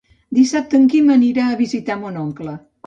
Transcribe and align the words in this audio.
Dissabte 0.37 0.79
en 0.79 0.89
Quim 0.95 1.13
anirà 1.17 1.47
a 1.51 1.61
visitar 1.63 2.03
mon 2.05 2.21
oncle. 2.27 2.59